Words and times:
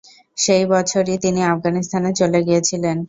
সেই 0.37 0.63
বছরই 0.71 1.15
তিনি 1.23 1.41
আফগানিস্তানে 1.45 2.09
চলে 2.19 2.39
গিয়েছিলেন। 2.47 2.97